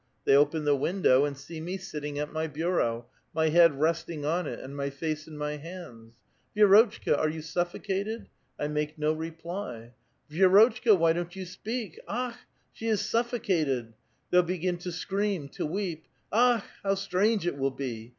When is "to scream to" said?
14.79-15.67